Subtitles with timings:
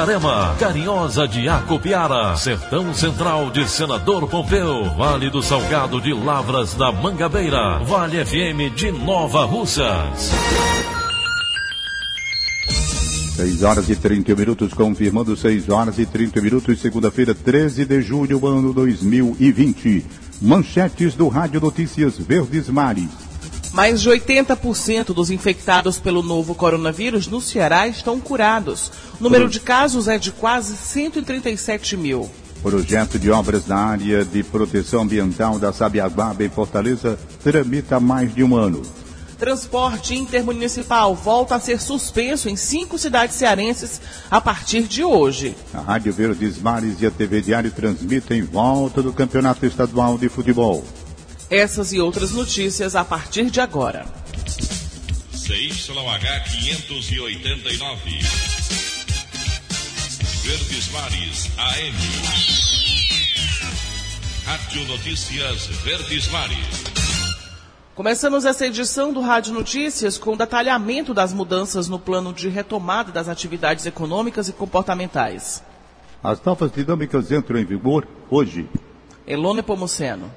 [0.00, 6.90] Itarema, Carinhosa de Acopiara, Sertão Central de Senador Pompeu, Vale do Salgado de Lavras da
[6.90, 10.30] Mangabeira, Vale FM de Nova Russas.
[13.36, 18.46] 6 horas e 30 minutos, confirmando 6 horas e 30 minutos, segunda-feira, 13 de julho,
[18.46, 20.06] ano 2020.
[20.40, 23.29] Manchetes do Rádio Notícias Verdes Mares.
[23.72, 28.90] Mais de 80% dos infectados pelo novo coronavírus no Ceará estão curados.
[29.20, 32.28] O número de casos é de quase 137 mil.
[32.62, 38.34] Projeto de obras na área de proteção ambiental da Sabiaguaba em Fortaleza tramita há mais
[38.34, 38.82] de um ano.
[39.38, 43.98] Transporte intermunicipal volta a ser suspenso em cinco cidades cearenses
[44.30, 45.56] a partir de hoje.
[45.72, 50.84] A Rádio Verdes Mares e a TV Diário transmitem volta do Campeonato Estadual de Futebol.
[51.50, 54.06] Essas e outras notícias a partir de agora.
[55.32, 58.20] CYH 589.
[60.44, 61.96] Verdes Mares AM.
[64.44, 66.84] Rádio Notícias Verdes Mares.
[67.96, 73.10] Começamos essa edição do Rádio Notícias com o detalhamento das mudanças no plano de retomada
[73.10, 75.64] das atividades econômicas e comportamentais.
[76.22, 78.68] As novas dinâmicas entram em vigor hoje.
[79.26, 80.30] Elone Pomuceno.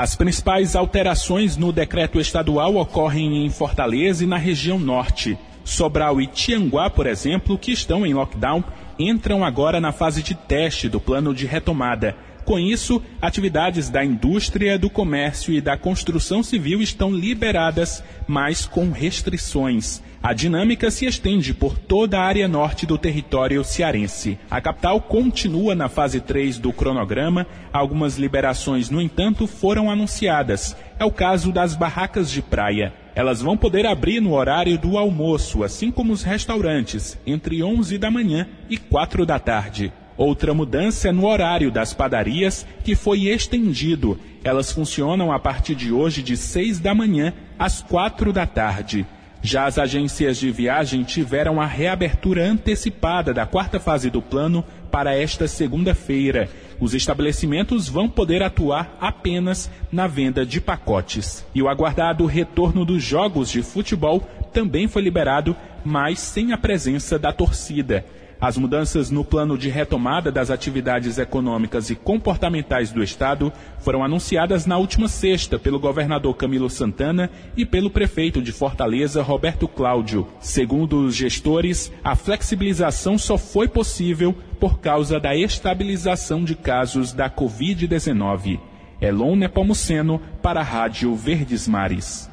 [0.00, 5.36] As principais alterações no decreto estadual ocorrem em Fortaleza e na região norte.
[5.62, 8.64] Sobral e Tianguá, por exemplo, que estão em lockdown,
[8.98, 12.16] entram agora na fase de teste do plano de retomada.
[12.46, 18.90] Com isso, atividades da indústria, do comércio e da construção civil estão liberadas, mas com
[18.90, 20.02] restrições.
[20.22, 24.38] A dinâmica se estende por toda a área norte do território cearense.
[24.50, 27.46] A capital continua na fase 3 do cronograma.
[27.72, 30.76] Algumas liberações, no entanto, foram anunciadas.
[30.98, 32.92] É o caso das barracas de praia.
[33.14, 38.10] Elas vão poder abrir no horário do almoço, assim como os restaurantes, entre 11 da
[38.10, 39.90] manhã e 4 da tarde.
[40.18, 44.20] Outra mudança é no horário das padarias, que foi estendido.
[44.44, 49.06] Elas funcionam a partir de hoje de 6 da manhã às 4 da tarde.
[49.42, 55.16] Já as agências de viagem tiveram a reabertura antecipada da quarta fase do plano para
[55.16, 56.48] esta segunda-feira.
[56.78, 61.44] Os estabelecimentos vão poder atuar apenas na venda de pacotes.
[61.54, 64.20] E o aguardado retorno dos jogos de futebol
[64.52, 68.04] também foi liberado, mas sem a presença da torcida.
[68.40, 74.64] As mudanças no plano de retomada das atividades econômicas e comportamentais do Estado foram anunciadas
[74.64, 80.26] na última sexta pelo governador Camilo Santana e pelo prefeito de Fortaleza, Roberto Cláudio.
[80.40, 87.28] Segundo os gestores, a flexibilização só foi possível por causa da estabilização de casos da
[87.28, 88.58] Covid-19.
[89.02, 92.29] Elon Nepomuceno para a Rádio Verdes Mares.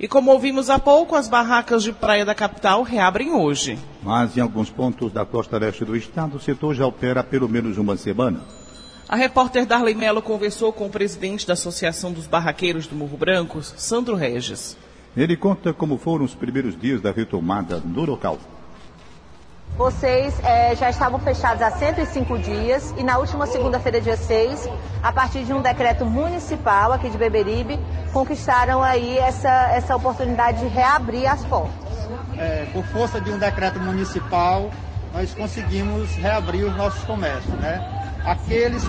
[0.00, 3.76] E como ouvimos há pouco, as barracas de praia da capital reabrem hoje.
[4.00, 7.48] Mas em alguns pontos da costa leste do estado, o setor já opera há pelo
[7.48, 8.40] menos uma semana.
[9.08, 13.60] A repórter Darley Mello conversou com o presidente da Associação dos Barraqueiros do Morro Branco,
[13.60, 14.76] Sandro Regis.
[15.16, 18.38] Ele conta como foram os primeiros dias da retomada no local.
[19.78, 24.68] Vocês é, já estavam fechados há 105 dias e na última segunda-feira, dia 6,
[25.00, 27.78] a partir de um decreto municipal aqui de Beberibe,
[28.12, 32.08] conquistaram aí essa, essa oportunidade de reabrir as portas.
[32.36, 34.68] É, por força de um decreto municipal,
[35.12, 37.82] nós conseguimos reabrir os nossos comércios, né?
[38.24, 38.84] Aqueles,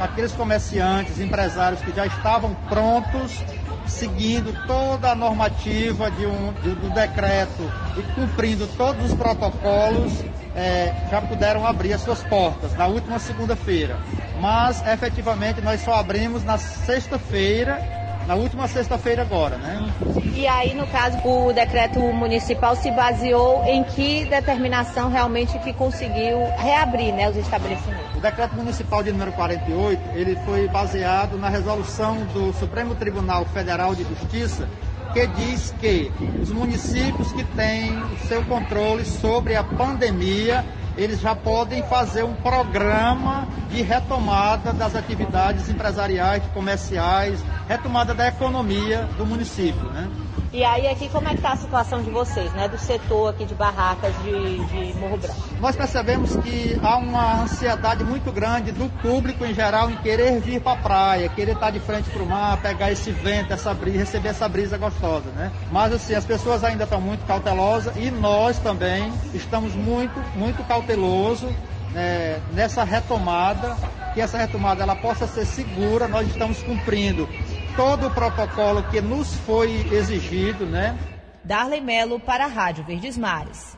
[0.00, 3.42] aqueles comerciantes, empresários que já estavam prontos
[3.86, 10.12] seguindo toda a normativa de um, de, do decreto e cumprindo todos os protocolos,
[10.54, 13.98] é, já puderam abrir as suas portas na última segunda-feira.
[14.40, 19.92] Mas efetivamente nós só abrimos na sexta-feira na última sexta-feira agora, né?
[20.34, 26.44] E aí, no caso, o decreto municipal se baseou em que determinação realmente que conseguiu
[26.56, 28.16] reabrir né, os estabelecimentos?
[28.16, 33.94] O decreto municipal de número 48, ele foi baseado na resolução do Supremo Tribunal Federal
[33.94, 34.68] de Justiça,
[35.12, 36.10] que diz que
[36.42, 40.64] os municípios que têm o seu controle sobre a pandemia
[40.96, 49.08] eles já podem fazer um programa de retomada das atividades empresariais, comerciais, retomada da economia
[49.16, 49.84] do município.
[49.90, 50.08] Né?
[50.54, 52.68] E aí aqui como é que está a situação de vocês, né?
[52.68, 55.34] Do setor aqui de barracas de, de Morro Branco?
[55.58, 60.60] Nós percebemos que há uma ansiedade muito grande do público em geral em querer vir
[60.60, 63.98] para a praia, querer estar de frente para o mar, pegar esse vento, essa brisa,
[63.98, 65.50] receber essa brisa gostosa, né?
[65.72, 71.50] Mas assim, as pessoas ainda estão muito cautelosas e nós também estamos muito, muito cautelosos
[71.96, 73.76] é, nessa retomada,
[74.14, 77.28] que essa retomada ela possa ser segura, nós estamos cumprindo
[77.76, 80.96] todo o protocolo que nos foi exigido, né?
[81.44, 83.76] Darley Melo para a Rádio Verdes Mares.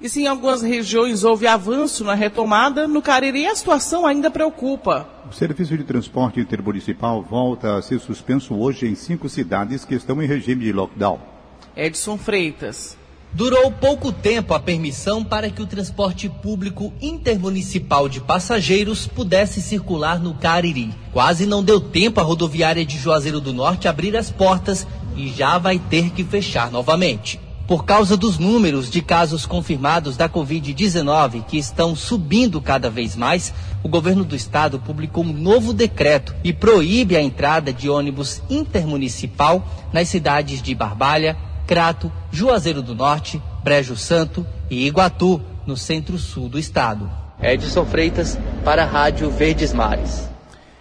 [0.00, 5.06] E se em algumas regiões houve avanço na retomada, no Cariri a situação ainda preocupa.
[5.28, 10.22] O serviço de transporte intermunicipal volta a ser suspenso hoje em cinco cidades que estão
[10.22, 11.18] em regime de lockdown.
[11.76, 12.96] Edson Freitas.
[13.32, 20.18] Durou pouco tempo a permissão para que o transporte público intermunicipal de passageiros pudesse circular
[20.18, 20.92] no Cariri.
[21.12, 24.84] Quase não deu tempo a rodoviária de Juazeiro do Norte abrir as portas
[25.16, 27.38] e já vai ter que fechar novamente.
[27.68, 33.54] Por causa dos números de casos confirmados da Covid-19 que estão subindo cada vez mais,
[33.84, 39.64] o governo do estado publicou um novo decreto e proíbe a entrada de ônibus intermunicipal
[39.92, 41.36] nas cidades de Barbalha,
[41.70, 47.08] Crato, Juazeiro do Norte, Brejo Santo e Iguatu, no centro-sul do estado.
[47.40, 50.28] Edson Freitas, para a Rádio Verdes Mares.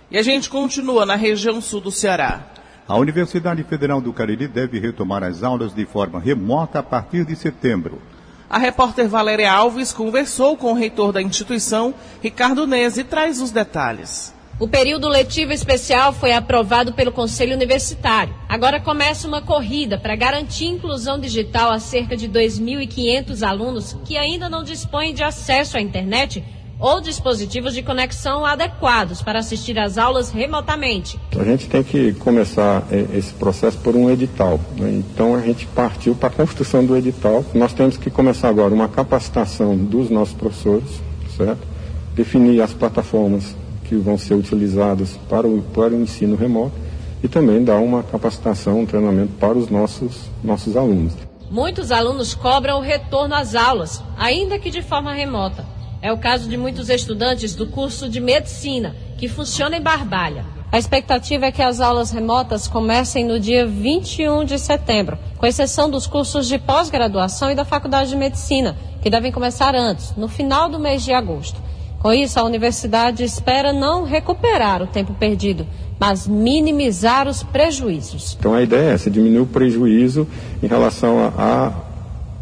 [0.09, 2.41] E a gente continua na região sul do Ceará.
[2.87, 7.35] A Universidade Federal do Cariri deve retomar as aulas de forma remota a partir de
[7.35, 8.01] setembro.
[8.49, 13.51] A repórter Valéria Alves conversou com o reitor da instituição, Ricardo Nese, e traz os
[13.51, 14.33] detalhes.
[14.59, 18.35] O período letivo especial foi aprovado pelo Conselho Universitário.
[18.49, 24.49] Agora começa uma corrida para garantir inclusão digital a cerca de 2.500 alunos que ainda
[24.49, 26.43] não dispõem de acesso à internet
[26.77, 31.17] ou dispositivos de conexão adequados para assistir às aulas remotamente.
[31.39, 34.59] A gente tem que começar é, esse processo por um edital.
[34.77, 34.91] Né?
[34.91, 37.45] Então a gente partiu para a construção do edital.
[37.53, 41.01] Nós temos que começar agora uma capacitação dos nossos professores,
[41.37, 41.65] certo?
[42.13, 43.55] Definir as plataformas
[43.89, 46.75] que vão ser utilizados para o, para o ensino remoto
[47.23, 51.13] e também dar uma capacitação, um treinamento para os nossos, nossos alunos.
[51.49, 55.65] Muitos alunos cobram o retorno às aulas, ainda que de forma remota.
[56.01, 60.45] É o caso de muitos estudantes do curso de medicina, que funciona em Barbalha.
[60.71, 65.89] A expectativa é que as aulas remotas comecem no dia 21 de setembro, com exceção
[65.89, 70.69] dos cursos de pós-graduação e da Faculdade de Medicina, que devem começar antes, no final
[70.69, 71.59] do mês de agosto.
[71.99, 75.67] Com isso, a universidade espera não recuperar o tempo perdido,
[75.99, 78.37] mas minimizar os prejuízos.
[78.39, 80.25] Então a ideia é essa, diminuir o prejuízo
[80.63, 81.89] em relação a, a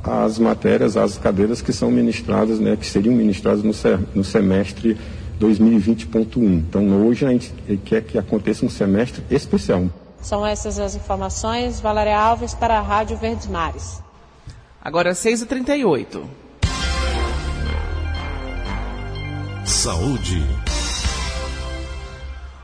[0.08, 3.74] as matérias, as cadeiras que são ministradas, né, que seriam ministradas no,
[4.16, 4.98] no semestre
[5.40, 6.38] 2020.1.
[6.38, 7.54] Então hoje a gente
[7.84, 9.88] quer que aconteça um semestre especial.
[10.22, 11.80] São essas as informações.
[11.80, 14.02] Valéria Alves para a Rádio Verdes Mares.
[14.82, 16.22] Agora 6h38.
[19.88, 20.44] Saúde.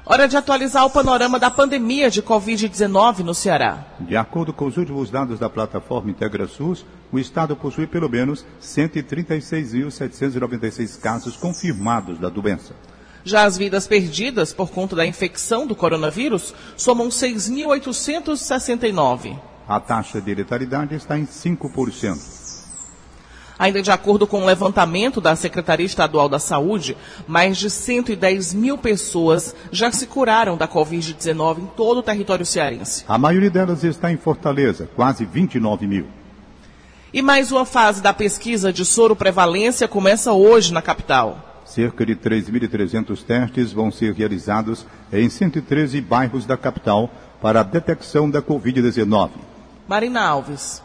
[0.06, 3.86] Hora de atualizar o panorama da pandemia de Covid-19 no Ceará.
[4.02, 11.00] De acordo com os últimos dados da plataforma IntegraSUS, o estado possui pelo menos 136.796
[11.00, 12.76] casos confirmados da doença.
[13.24, 19.40] Já as vidas perdidas por conta da infecção do coronavírus somam 6.869.
[19.66, 22.43] A taxa de letalidade está em 5%.
[23.64, 28.54] Ainda de acordo com o um levantamento da Secretaria Estadual da Saúde, mais de 110
[28.54, 33.06] mil pessoas já se curaram da Covid-19 em todo o território cearense.
[33.08, 36.08] A maioria delas está em Fortaleza, quase 29 mil.
[37.14, 41.62] E mais uma fase da pesquisa de soro prevalência começa hoje na capital.
[41.64, 47.10] Cerca de 3.300 testes vão ser realizados em 113 bairros da capital
[47.42, 49.30] para a detecção da Covid-19.
[49.88, 50.83] Marina Alves.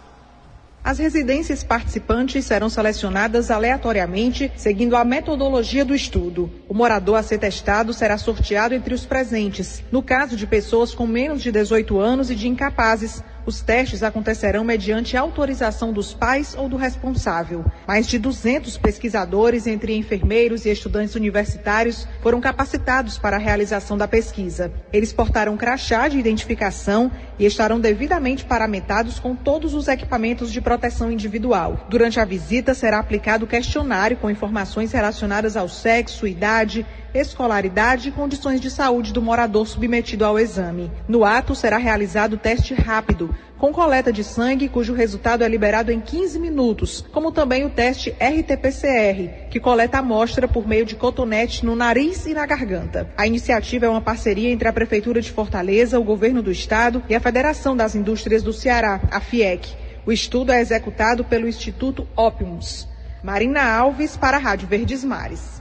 [0.89, 6.51] As residências participantes serão selecionadas aleatoriamente, seguindo a metodologia do estudo.
[6.67, 9.85] O morador a ser testado será sorteado entre os presentes.
[9.93, 14.63] No caso de pessoas com menos de 18 anos e de incapazes, os testes acontecerão
[14.63, 17.65] mediante autorização dos pais ou do responsável.
[17.87, 24.07] Mais de 200 pesquisadores, entre enfermeiros e estudantes universitários, foram capacitados para a realização da
[24.07, 24.71] pesquisa.
[24.93, 31.11] Eles portaram crachá de identificação e estarão devidamente paramentados com todos os equipamentos de proteção
[31.11, 31.87] individual.
[31.89, 36.85] Durante a visita será aplicado questionário com informações relacionadas ao sexo, idade,
[37.15, 40.91] escolaridade e condições de saúde do morador submetido ao exame.
[41.09, 46.01] No ato será realizado teste rápido, com coleta de sangue, cujo resultado é liberado em
[46.01, 51.75] 15 minutos, como também o teste RT-PCR, que coleta amostra por meio de cotonete no
[51.75, 53.13] nariz e na garganta.
[53.17, 57.17] A iniciativa é uma parceria entre a Prefeitura de Fortaleza, o Governo do Estado e
[57.17, 59.69] a Federação das Indústrias do Ceará, a FIEC.
[60.07, 62.87] O estudo é executado pelo Instituto Opiums.
[63.25, 65.58] Marina Alves para a Rádio Verdes Mares.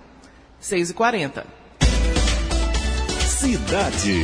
[0.62, 1.44] 6h40.
[3.20, 4.24] Cidade.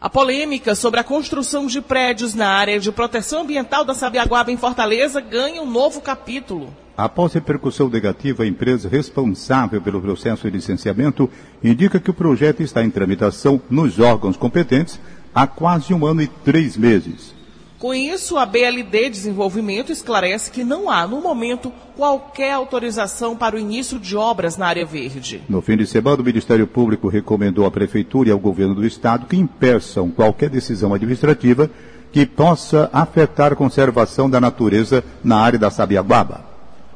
[0.00, 4.56] A polêmica sobre a construção de prédios na área de proteção ambiental da Sabiaguaba em
[4.56, 6.74] Fortaleza ganha um novo capítulo.
[6.96, 11.30] Após repercussão negativa, a empresa responsável pelo processo de licenciamento
[11.62, 14.98] indica que o projeto está em tramitação nos órgãos competentes
[15.34, 17.34] há quase um ano e três meses.
[17.80, 23.58] Com isso, a BLD Desenvolvimento esclarece que não há, no momento, qualquer autorização para o
[23.58, 25.40] início de obras na área verde.
[25.48, 29.24] No fim de semana, o Ministério Público recomendou à Prefeitura e ao Governo do Estado
[29.24, 31.70] que impeçam qualquer decisão administrativa
[32.12, 36.49] que possa afetar a conservação da natureza na área da Sabiaguaba.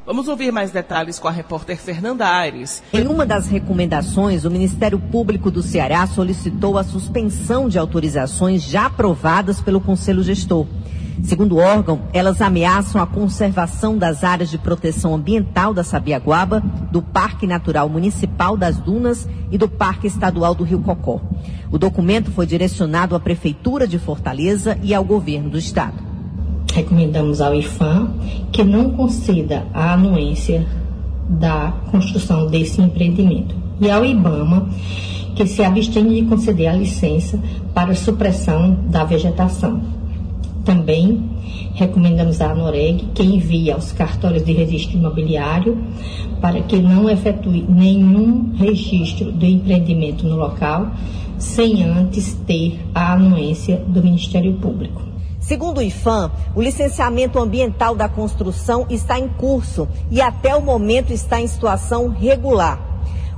[0.05, 2.83] Vamos ouvir mais detalhes com a repórter Fernanda Aires.
[2.93, 8.85] Em uma das recomendações, o Ministério Público do Ceará solicitou a suspensão de autorizações já
[8.85, 10.67] aprovadas pelo Conselho Gestor.
[11.23, 16.59] Segundo o órgão, elas ameaçam a conservação das áreas de proteção ambiental da Sabiaguaba,
[16.91, 21.19] do Parque Natural Municipal das Dunas e do Parque Estadual do Rio Cocó.
[21.71, 26.04] O documento foi direcionado à Prefeitura de Fortaleza e ao Governo do Estado
[26.73, 28.09] recomendamos ao IFAM
[28.51, 30.65] que não conceda a anuência
[31.29, 33.55] da construção desse empreendimento.
[33.79, 34.69] E ao IBAMA
[35.35, 37.39] que se abstenha de conceder a licença
[37.73, 39.81] para supressão da vegetação.
[40.63, 41.21] Também
[41.73, 45.77] recomendamos à ANOREG que envie aos cartórios de registro imobiliário
[46.41, 50.91] para que não efetue nenhum registro do empreendimento no local
[51.37, 55.14] sem antes ter a anuência do Ministério Público.
[55.47, 61.13] Segundo o IFAM, o licenciamento ambiental da construção está em curso e até o momento
[61.13, 62.79] está em situação regular.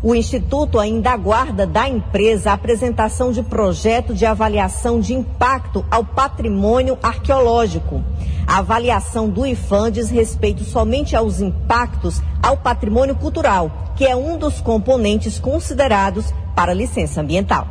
[0.01, 6.05] O Instituto ainda aguarda da empresa a apresentação de projeto de avaliação de impacto ao
[6.05, 8.01] patrimônio arqueológico.
[8.47, 14.37] A avaliação do IFAM diz respeito somente aos impactos ao patrimônio cultural, que é um
[14.37, 17.67] dos componentes considerados para licença ambiental.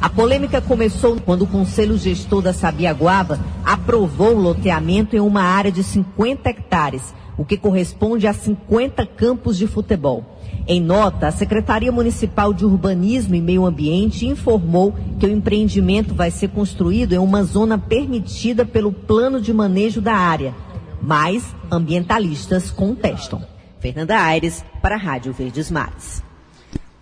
[0.00, 5.72] A polêmica começou quando o Conselho Gestor da Sabiaguaba aprovou o loteamento em uma área
[5.72, 10.38] de 50 hectares, o que corresponde a 50 campos de futebol.
[10.66, 16.30] Em nota, a Secretaria Municipal de Urbanismo e Meio Ambiente informou que o empreendimento vai
[16.30, 20.54] ser construído em uma zona permitida pelo plano de manejo da área,
[21.00, 23.42] mas ambientalistas contestam.
[23.80, 26.27] Fernanda Aires, para a Rádio Verdes Mares.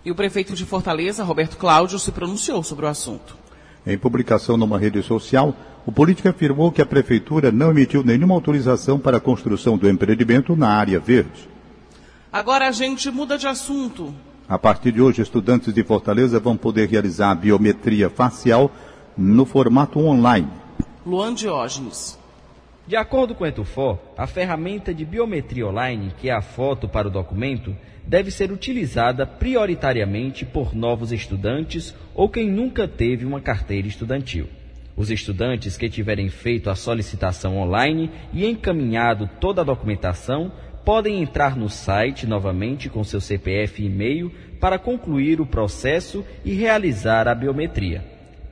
[0.07, 3.35] E o prefeito de Fortaleza, Roberto Cláudio, se pronunciou sobre o assunto.
[3.85, 5.53] Em publicação numa rede social,
[5.85, 10.55] o político afirmou que a prefeitura não emitiu nenhuma autorização para a construção do empreendimento
[10.55, 11.49] na área verde.
[12.31, 14.15] Agora a gente muda de assunto.
[14.47, 18.71] A partir de hoje, estudantes de Fortaleza vão poder realizar a biometria facial
[19.17, 20.47] no formato online.
[21.05, 22.17] Luan Diógenes.
[22.87, 27.09] De acordo com o Etufor, a ferramenta de biometria online, que é a foto para
[27.09, 27.75] o documento,
[28.05, 34.47] deve ser utilizada prioritariamente por novos estudantes ou quem nunca teve uma carteira estudantil.
[34.95, 40.49] Os estudantes que tiverem feito a solicitação online e encaminhado toda a documentação
[40.85, 46.53] podem entrar no site novamente com seu CPF e e-mail para concluir o processo e
[46.53, 48.01] realizar a biometria.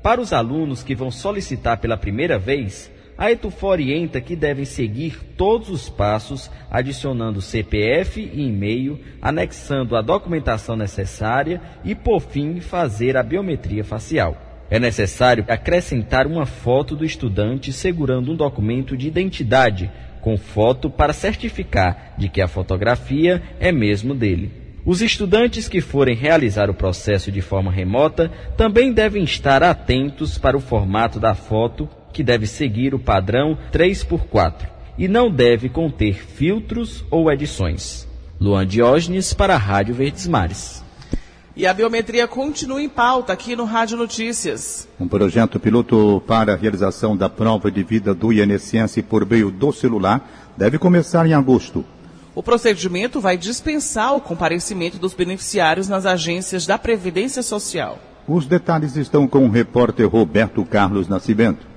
[0.03, 5.19] Para os alunos que vão solicitar pela primeira vez, a Etufo orienta que devem seguir
[5.37, 13.15] todos os passos, adicionando CPF e e-mail, anexando a documentação necessária e, por fim, fazer
[13.15, 14.37] a biometria facial.
[14.69, 21.13] É necessário acrescentar uma foto do estudante segurando um documento de identidade, com foto para
[21.13, 24.51] certificar de que a fotografia é mesmo dele.
[24.83, 30.57] Os estudantes que forem realizar o processo de forma remota também devem estar atentos para
[30.57, 37.03] o formato da foto que deve seguir o padrão 3x4 e não deve conter filtros
[37.11, 38.07] ou edições.
[38.39, 40.81] Luan Diógenes para a Rádio Verdes Mares.
[41.57, 44.87] E a biometria continua em pauta aqui no Rádio Notícias.
[44.97, 49.73] Um projeto piloto para a realização da prova de vida do INSS por meio do
[49.73, 51.83] celular deve começar em agosto.
[52.33, 57.99] O procedimento vai dispensar o comparecimento dos beneficiários nas agências da Previdência Social.
[58.25, 61.74] Os detalhes estão com o repórter Roberto Carlos Nascimento.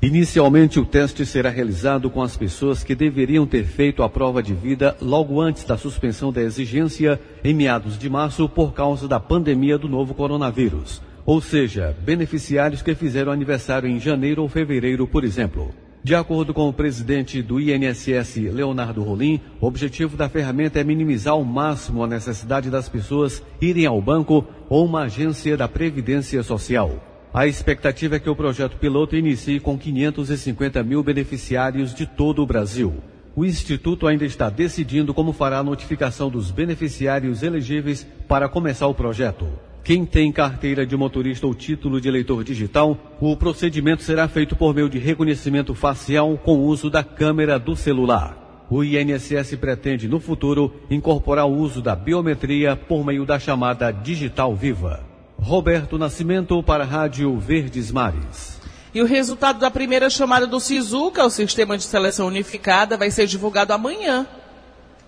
[0.00, 4.54] Inicialmente, o teste será realizado com as pessoas que deveriam ter feito a prova de
[4.54, 9.76] vida logo antes da suspensão da exigência em meados de março por causa da pandemia
[9.76, 11.02] do novo coronavírus.
[11.26, 15.74] Ou seja, beneficiários que fizeram aniversário em janeiro ou fevereiro, por exemplo.
[16.00, 21.34] De acordo com o presidente do INSS, Leonardo Rolim, o objetivo da ferramenta é minimizar
[21.34, 27.07] ao máximo a necessidade das pessoas irem ao banco ou uma agência da Previdência Social.
[27.32, 32.46] A expectativa é que o projeto piloto inicie com 550 mil beneficiários de todo o
[32.46, 32.94] Brasil.
[33.36, 38.94] O Instituto ainda está decidindo como fará a notificação dos beneficiários elegíveis para começar o
[38.94, 39.46] projeto.
[39.84, 44.74] Quem tem carteira de motorista ou título de eleitor digital, o procedimento será feito por
[44.74, 48.66] meio de reconhecimento facial com uso da câmera do celular.
[48.70, 54.54] O INSS pretende, no futuro, incorporar o uso da biometria por meio da chamada Digital
[54.54, 55.07] Viva.
[55.40, 58.60] Roberto Nascimento para a Rádio Verdes Mares.
[58.94, 62.96] E o resultado da primeira chamada do SISU, que é o Sistema de Seleção Unificada,
[62.96, 64.26] vai ser divulgado amanhã.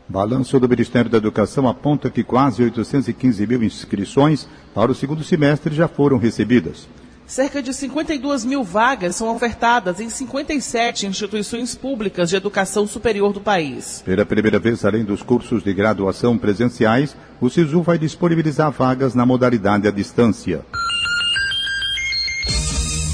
[0.08, 5.74] Balanço do Ministério da Educação aponta que quase 815 mil inscrições para o segundo semestre
[5.74, 6.88] já foram recebidas.
[7.30, 13.40] Cerca de 52 mil vagas são ofertadas em 57 instituições públicas de educação superior do
[13.40, 14.02] país.
[14.04, 19.24] Pela primeira vez, além dos cursos de graduação presenciais, o SISU vai disponibilizar vagas na
[19.24, 20.62] modalidade à distância.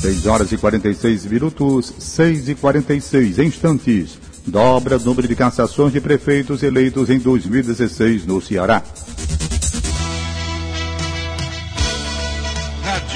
[0.00, 4.18] 6 horas e 46 minutos, 6 e 46 instantes.
[4.46, 8.82] Dobra o número de cassações de prefeitos eleitos em 2016 no Ceará.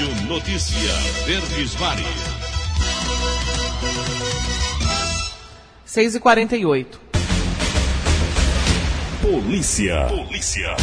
[0.01, 0.93] Rádio Notícia
[1.25, 2.05] Verdes Mares.
[5.85, 7.01] 6 e 48
[9.21, 10.07] Polícia.
[10.07, 10.75] Polícia.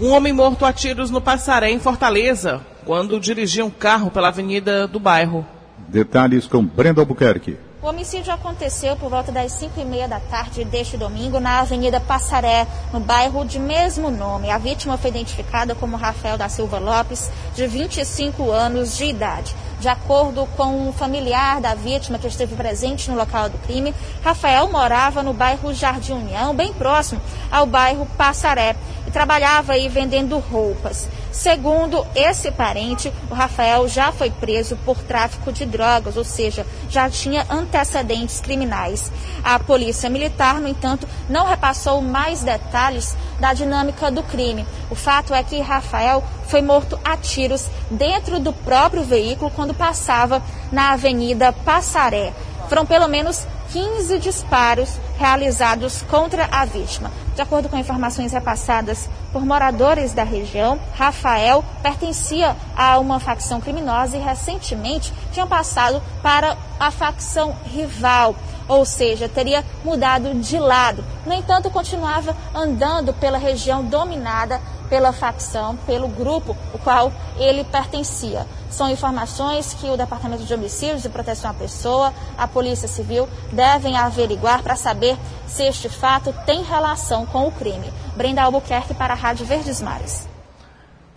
[0.00, 4.86] Um homem morto a tiros no Passaré, em Fortaleza, quando dirigia um carro pela avenida
[4.88, 5.46] do bairro.
[5.88, 7.58] Detalhes com Brenda Albuquerque.
[7.82, 11.98] O homicídio aconteceu por volta das 5 e meia da tarde deste domingo na Avenida
[11.98, 14.52] Passaré, no bairro de mesmo nome.
[14.52, 19.52] A vítima foi identificada como Rafael da Silva Lopes, de 25 anos de idade.
[19.82, 24.70] De acordo com um familiar da vítima que esteve presente no local do crime, Rafael
[24.70, 28.76] morava no bairro Jardim União, bem próximo ao bairro Passaré,
[29.08, 31.08] e trabalhava aí vendendo roupas.
[31.32, 37.10] Segundo esse parente, o Rafael já foi preso por tráfico de drogas, ou seja, já
[37.10, 39.10] tinha antecedentes criminais.
[39.42, 44.64] A polícia militar, no entanto, não repassou mais detalhes da dinâmica do crime.
[44.88, 50.42] O fato é que Rafael foi morto a tiros dentro do próprio veículo quando passava
[50.70, 52.32] na Avenida Passaré.
[52.68, 57.10] Foram pelo menos 15 disparos realizados contra a vítima.
[57.34, 64.18] De acordo com informações repassadas por moradores da região, Rafael pertencia a uma facção criminosa
[64.18, 68.36] e recentemente tinha passado para a facção rival,
[68.68, 71.02] ou seja, teria mudado de lado.
[71.24, 74.60] No entanto, continuava andando pela região dominada
[74.92, 78.46] pela facção, pelo grupo o qual ele pertencia.
[78.70, 83.96] São informações que o Departamento de Homicídios e Proteção à Pessoa, a Polícia Civil, devem
[83.96, 85.16] averiguar para saber
[85.48, 87.90] se este fato tem relação com o crime.
[88.14, 90.28] Brenda Albuquerque para a Rádio Verdes Mares.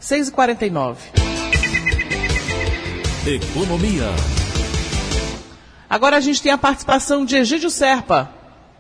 [0.02, 0.96] 6h49.
[3.28, 4.08] Economia.
[5.90, 8.35] Agora a gente tem a participação de Egídio Serpa.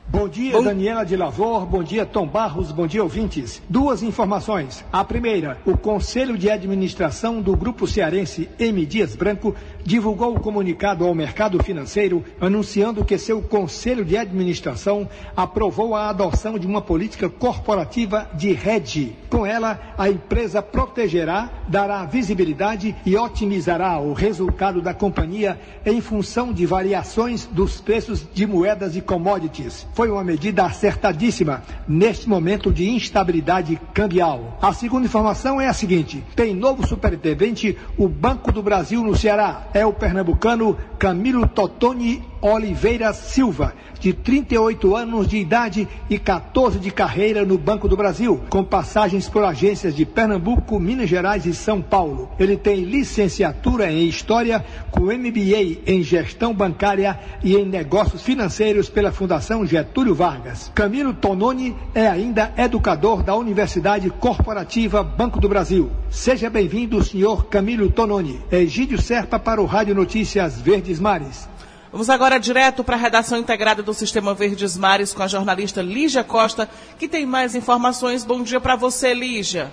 [0.07, 0.63] Bom dia, Bom...
[0.63, 1.65] Daniela de Lavor.
[1.65, 2.71] Bom dia, Tom Barros.
[2.71, 3.61] Bom dia, ouvintes.
[3.67, 4.85] Duas informações.
[4.93, 8.85] A primeira, o Conselho de Administração do Grupo Cearense M.
[8.85, 15.95] Dias Branco divulgou o comunicado ao mercado financeiro anunciando que seu Conselho de Administração aprovou
[15.95, 19.15] a adoção de uma política corporativa de rede.
[19.27, 26.53] Com ela, a empresa protegerá, dará visibilidade e otimizará o resultado da companhia em função
[26.53, 32.89] de variações dos preços de moedas e commodities foi uma medida acertadíssima neste momento de
[32.89, 34.57] instabilidade cambial.
[34.61, 39.67] A segunda informação é a seguinte: tem novo superintendente, o Banco do Brasil no Ceará.
[39.73, 46.91] É o pernambucano Camilo Totoni Oliveira Silva, de 38 anos de idade e 14 de
[46.91, 51.81] carreira no Banco do Brasil, com passagens por agências de Pernambuco, Minas Gerais e São
[51.81, 52.29] Paulo.
[52.37, 59.11] Ele tem licenciatura em História, com MBA em Gestão Bancária e em Negócios Financeiros pela
[59.11, 60.71] Fundação Getúlio Vargas.
[60.75, 65.91] Camilo Tononi é ainda educador da Universidade Corporativa Banco do Brasil.
[66.09, 68.41] Seja bem-vindo, senhor Camilo Tononi.
[68.51, 71.49] Egídio Serpa para o Rádio Notícias Verdes Mares.
[71.91, 76.25] Vamos agora direto para a redação integrada do Sistema Verdes Mares com a jornalista Lígia
[76.25, 76.67] Costa,
[76.99, 78.25] que tem mais informações.
[78.25, 79.71] Bom dia para você, Lígia.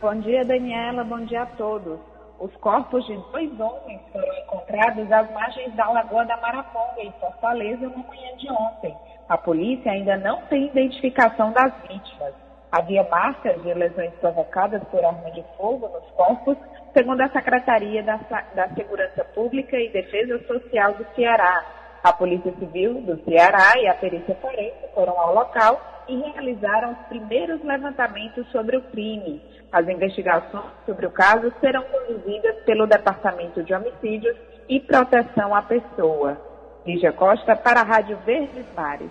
[0.00, 1.04] Bom dia, Daniela.
[1.04, 2.00] Bom dia a todos.
[2.40, 7.88] Os corpos de dois homens foram encontrados às margens da Lagoa da Maraponga, em Fortaleza,
[7.88, 8.96] na manhã de ontem.
[9.28, 12.32] A polícia ainda não tem identificação das vítimas.
[12.72, 16.56] Havia marcas de lesões provocadas por arma de fogo nos corpos,
[16.94, 18.16] segundo a Secretaria da,
[18.54, 21.64] da Segurança Pública e Defesa Social do Ceará.
[22.02, 26.98] A Polícia Civil do Ceará e a Perícia Forense foram ao local e realizaram os
[27.08, 29.42] primeiros levantamentos sobre o crime.
[29.70, 34.36] As investigações sobre o caso serão conduzidas pelo Departamento de Homicídios
[34.68, 36.47] e Proteção à Pessoa.
[36.88, 39.10] Lígia Costa para a Rádio Verdes Mares.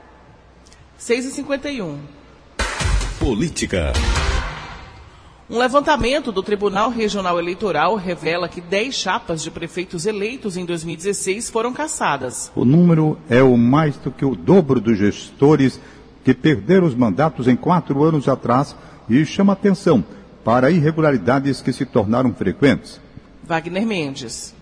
[0.99, 1.95] 6h51.
[3.19, 3.93] Política.
[5.47, 11.51] Um levantamento do Tribunal Regional Eleitoral revela que 10 chapas de prefeitos eleitos em 2016
[11.51, 12.51] foram cassadas.
[12.55, 15.79] O número é o mais do que o dobro dos gestores
[16.23, 18.75] que perderam os mandatos em quatro anos atrás
[19.07, 20.03] e chama atenção
[20.43, 22.99] para irregularidades que se tornaram frequentes.
[23.43, 24.56] Wagner Mendes.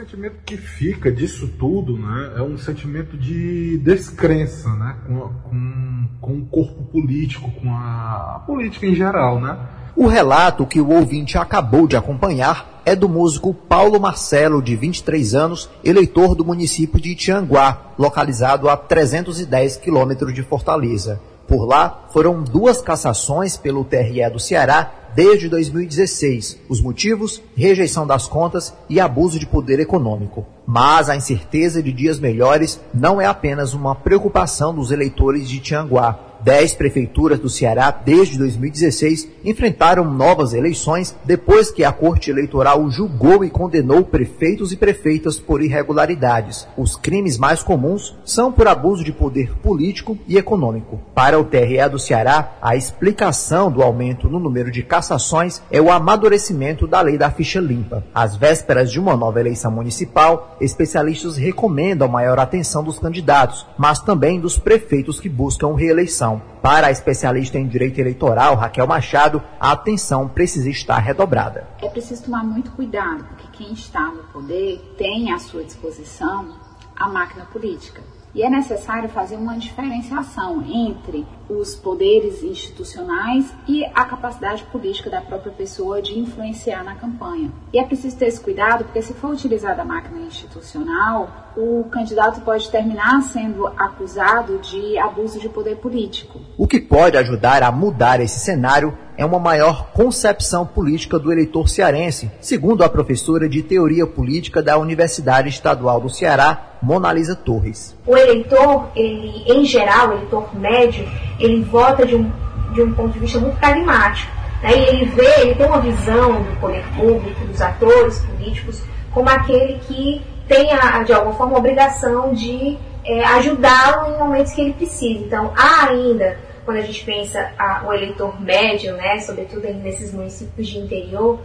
[0.00, 6.38] Sentimento que fica disso tudo né, é um sentimento de descrença né, com, com, com
[6.38, 9.38] o corpo político, com a política em geral.
[9.38, 9.58] Né?
[9.94, 15.34] O relato que o ouvinte acabou de acompanhar é do músico Paulo Marcelo, de 23
[15.34, 21.20] anos, eleitor do município de Tianguá, localizado a 310 quilômetros de Fortaleza.
[21.50, 26.60] Por lá, foram duas cassações pelo TRE do Ceará desde 2016.
[26.68, 27.42] Os motivos?
[27.56, 30.46] Rejeição das contas e abuso de poder econômico.
[30.64, 36.29] Mas a incerteza de dias melhores não é apenas uma preocupação dos eleitores de Tianguá.
[36.42, 43.44] Dez prefeituras do Ceará, desde 2016, enfrentaram novas eleições depois que a Corte Eleitoral julgou
[43.44, 46.66] e condenou prefeitos e prefeitas por irregularidades.
[46.76, 51.00] Os crimes mais comuns são por abuso de poder político e econômico.
[51.14, 55.90] Para o TRE do Ceará, a explicação do aumento no número de cassações é o
[55.90, 58.04] amadurecimento da lei da ficha limpa.
[58.14, 64.40] Às vésperas de uma nova eleição municipal, especialistas recomendam maior atenção dos candidatos, mas também
[64.40, 66.29] dos prefeitos que buscam reeleição.
[66.38, 71.66] Para a especialista em direito eleitoral, Raquel Machado, a atenção precisa estar redobrada.
[71.82, 76.54] É preciso tomar muito cuidado, porque quem está no poder tem à sua disposição
[76.94, 78.02] a máquina política.
[78.34, 85.20] E é necessário fazer uma diferenciação entre os poderes institucionais e a capacidade política da
[85.20, 87.50] própria pessoa de influenciar na campanha.
[87.72, 92.40] E é preciso ter esse cuidado, porque se for utilizada a máquina institucional, o candidato
[92.42, 96.40] pode terminar sendo acusado de abuso de poder político.
[96.56, 101.68] O que pode ajudar a mudar esse cenário é uma maior concepção política do eleitor
[101.68, 107.94] cearense, segundo a professora de Teoria Política da Universidade Estadual do Ceará, Monalisa Torres.
[108.06, 111.06] O eleitor, ele, em geral, o eleitor médio,
[111.38, 112.32] ele vota de um,
[112.72, 114.32] de um ponto de vista muito pragmático.
[114.62, 114.88] Né?
[114.88, 120.22] Ele vê, ele tem uma visão do poder público, dos atores políticos, como aquele que
[120.48, 125.22] tem, a, de alguma forma, a obrigação de é, ajudá-lo em momentos que ele precisa.
[125.26, 130.68] Então, há ainda, quando a gente pensa a, o eleitor médio, né, sobretudo nesses municípios
[130.68, 131.40] de interior,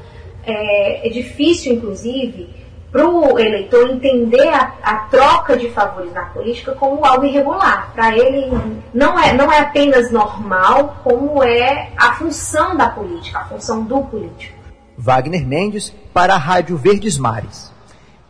[0.45, 2.49] é, é difícil, inclusive,
[2.91, 7.91] para o eleitor entender a, a, troca de favores na política como algo irregular.
[7.93, 8.49] Para ele
[8.93, 14.01] não é, não é apenas normal, como é a função da política, a função do
[14.01, 14.58] político.
[14.97, 17.75] Wagner Mendes para a Rádio Verdes Mares.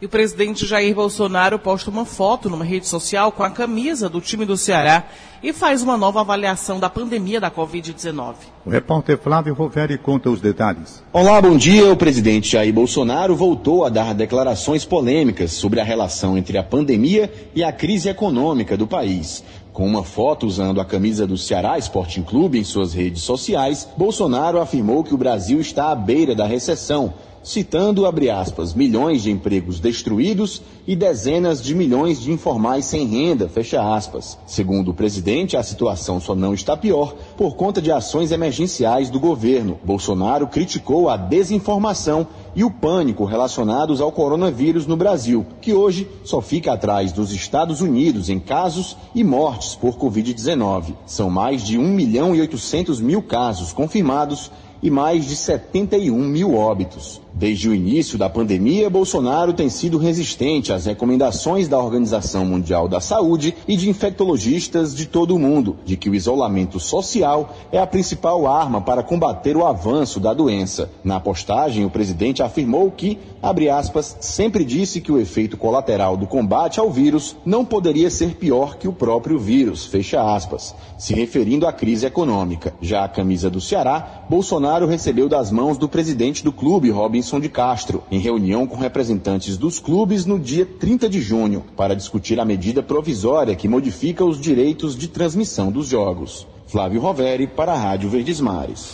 [0.02, 4.20] E o presidente Jair Bolsonaro posta uma foto numa rede social com a camisa do
[4.20, 5.06] time do Ceará
[5.42, 8.34] e faz uma nova avaliação da pandemia da Covid-19.
[8.66, 11.02] O repórter Flávio Roveri conta os detalhes.
[11.14, 11.90] Olá, bom dia.
[11.90, 17.32] O presidente Jair Bolsonaro voltou a dar declarações polêmicas sobre a relação entre a pandemia
[17.56, 19.46] e a crise econômica do país.
[19.72, 24.60] Com uma foto usando a camisa do Ceará Sporting Clube em suas redes sociais, Bolsonaro
[24.60, 27.14] afirmou que o Brasil está à beira da recessão
[27.46, 33.48] citando, abre aspas, milhões de empregos destruídos e dezenas de milhões de informais sem renda,
[33.48, 34.36] fecha aspas.
[34.48, 39.20] Segundo o presidente, a situação só não está pior por conta de ações emergenciais do
[39.20, 39.78] governo.
[39.84, 46.42] Bolsonaro criticou a desinformação e o pânico relacionados ao coronavírus no Brasil, que hoje só
[46.42, 50.96] fica atrás dos Estados Unidos em casos e mortes por Covid-19.
[51.06, 54.50] São mais de 1 milhão e 800 mil casos confirmados
[54.82, 57.25] e mais de 71 mil óbitos.
[57.38, 63.02] Desde o início da pandemia, Bolsonaro tem sido resistente às recomendações da Organização Mundial da
[63.02, 67.86] Saúde e de infectologistas de todo o mundo, de que o isolamento social é a
[67.86, 70.90] principal arma para combater o avanço da doença.
[71.04, 76.26] Na postagem, o presidente afirmou que, abre aspas, sempre disse que o efeito colateral do
[76.26, 81.68] combate ao vírus não poderia ser pior que o próprio vírus, fecha aspas, se referindo
[81.68, 82.74] à crise econômica.
[82.82, 87.40] Já a camisa do Ceará, Bolsonaro recebeu das mãos do presidente do clube, Robin Robinson
[87.40, 92.40] de Castro, em reunião com representantes dos clubes no dia 30 de junho, para discutir
[92.40, 96.46] a medida provisória que modifica os direitos de transmissão dos jogos.
[96.68, 98.94] Flávio Roveri, para a Rádio Verdes Mares.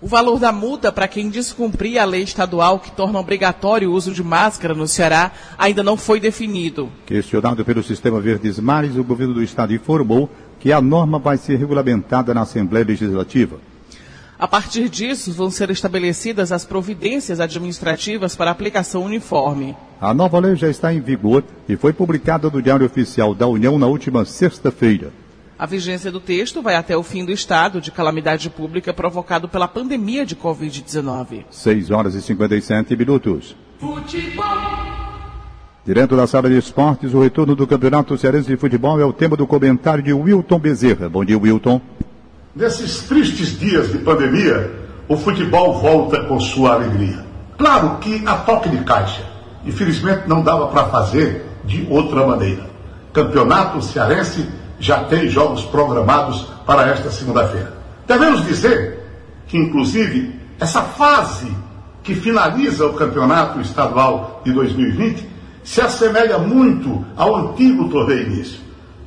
[0.00, 4.12] O valor da multa para quem descumprir a lei estadual que torna obrigatório o uso
[4.12, 6.88] de máscara no Ceará ainda não foi definido.
[7.04, 11.56] Questionado pelo Sistema Verdes Mares, o governo do estado informou que a norma vai ser
[11.56, 13.58] regulamentada na Assembleia Legislativa.
[14.38, 19.76] A partir disso, vão ser estabelecidas as providências administrativas para aplicação uniforme.
[20.00, 23.76] A nova lei já está em vigor e foi publicada no Diário Oficial da União
[23.76, 25.10] na última sexta-feira.
[25.58, 29.66] A vigência do texto vai até o fim do estado de calamidade pública provocado pela
[29.66, 31.46] pandemia de Covid-19.
[31.50, 33.56] 6 horas e 57 minutos.
[33.80, 34.44] Futebol.
[35.84, 39.36] Direto da sala de esportes, o retorno do Campeonato Cearense de Futebol é o tema
[39.36, 41.08] do comentário de Wilton Bezerra.
[41.08, 41.80] Bom dia, Wilton.
[42.58, 44.68] Nesses tristes dias de pandemia,
[45.06, 47.24] o futebol volta com sua alegria.
[47.56, 49.22] Claro que a toque de caixa.
[49.64, 52.68] Infelizmente não dava para fazer de outra maneira.
[53.12, 54.44] Campeonato Cearense
[54.80, 57.74] já tem jogos programados para esta segunda-feira.
[58.08, 59.06] Devemos dizer
[59.46, 61.56] que, inclusive, essa fase
[62.02, 65.28] que finaliza o campeonato estadual de 2020
[65.62, 68.58] se assemelha muito ao antigo torneio início.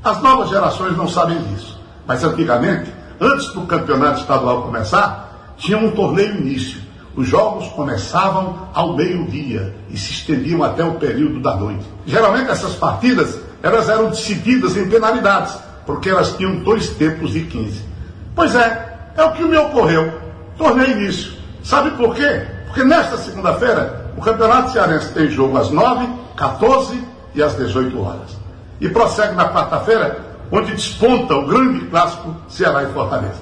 [0.01, 5.91] As novas gerações não sabem disso, mas antigamente, antes do campeonato estadual começar, tinha um
[5.91, 6.81] torneio início.
[7.15, 11.85] Os jogos começavam ao meio-dia e se estendiam até o período da noite.
[12.05, 15.55] Geralmente essas partidas elas eram decididas em penalidades,
[15.85, 17.85] porque elas tinham dois tempos de 15.
[18.33, 20.11] Pois é, é o que me ocorreu.
[20.57, 21.33] Tornei início.
[21.63, 22.43] Sabe por quê?
[22.65, 27.03] Porque nesta segunda-feira, o Campeonato Cearense tem jogo às 9, 14
[27.35, 28.37] e às 18 horas.
[28.79, 33.41] E prossegue na quarta-feira, onde desponta o grande clássico Ceará e Fortaleza.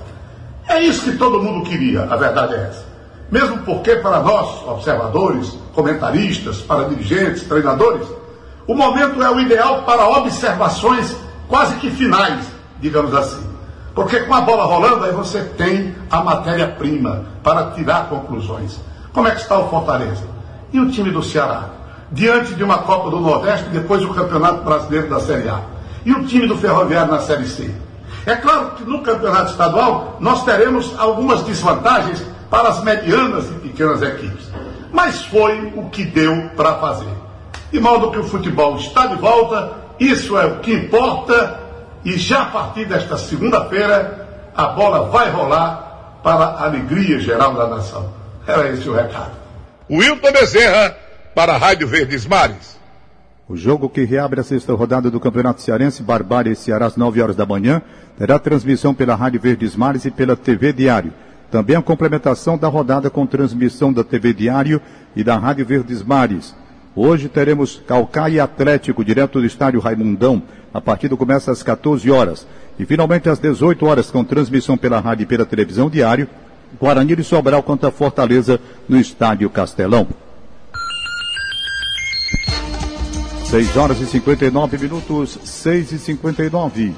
[0.67, 2.85] É isso que todo mundo queria, a verdade é essa.
[3.31, 8.07] Mesmo porque, para nós, observadores, comentaristas, para dirigentes, treinadores,
[8.67, 11.15] o momento é o ideal para observações
[11.47, 12.45] quase que finais,
[12.79, 13.49] digamos assim.
[13.95, 18.79] Porque com a bola rolando, aí você tem a matéria-prima para tirar conclusões.
[19.11, 20.23] Como é que está o Fortaleza?
[20.71, 21.69] E o time do Ceará?
[22.11, 25.61] Diante de uma Copa do Nordeste depois o Campeonato Brasileiro da Série A.
[26.09, 27.69] E o time do Ferroviário na Série C?
[28.25, 32.19] É claro que no Campeonato Estadual nós teremos algumas desvantagens
[32.49, 34.47] para as medianas e pequenas equipes.
[34.91, 37.13] Mas foi o que deu para fazer.
[37.71, 41.59] De modo que o futebol está de volta, isso é o que importa,
[42.03, 47.67] e já a partir desta segunda-feira a bola vai rolar para a alegria geral da
[47.67, 48.11] nação.
[48.47, 49.33] Era esse o recado.
[49.87, 50.97] Wilton Bezerra,
[51.35, 52.78] para a Rádio Verdes Mares.
[53.49, 57.19] O jogo que reabre a sexta rodada do Campeonato Cearense, Barbária e Ceará, às 9
[57.19, 57.81] horas da manhã,
[58.15, 61.11] terá transmissão pela Rádio Verdes Mares e pela TV Diário.
[61.49, 64.79] Também a complementação da rodada com transmissão da TV Diário
[65.15, 66.55] e da Rádio Verdes Mares.
[66.95, 70.43] Hoje teremos Calcaia Atlético, direto do estádio Raimundão.
[70.71, 72.45] A partida começa às 14 horas.
[72.77, 76.27] E finalmente às 18 horas, com transmissão pela rádio e pela televisão diário,
[76.79, 80.07] Guarani de Sobral contra Fortaleza no estádio Castelão.
[83.49, 86.93] 6 horas e 59 minutos, 6 e 59.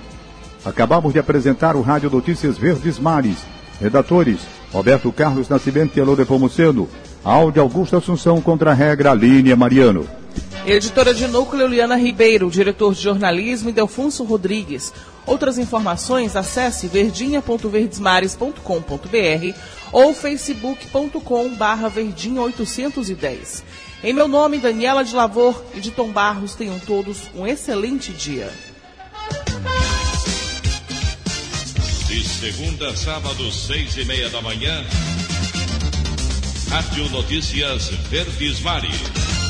[0.65, 3.37] Acabamos de apresentar o Rádio Notícias Verdes Mares.
[3.79, 6.89] Redatores, Roberto Carlos Nascimento e Alô Nepomuceno.
[7.23, 10.05] Áudio Augusto Assunção contra a regra Línia Mariano.
[10.65, 14.91] Editora de núcleo Liana Ribeiro, diretor de jornalismo Delfonso Rodrigues.
[15.25, 19.57] Outras informações acesse verdinha.verdesmares.com.br
[19.91, 23.63] ou facebook.com barra verdinha 810.
[24.03, 28.51] Em meu nome, Daniela de Lavor e de Tom Barros, tenham todos um excelente dia.
[32.07, 34.83] De segunda a sábado, seis e meia da manhã,
[36.69, 39.40] Rádio Notícias Verdes Mares.